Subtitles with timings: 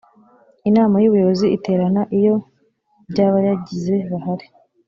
[0.69, 2.35] inama y ubuyobozi iterana iyo
[3.09, 4.47] by abayigize bahari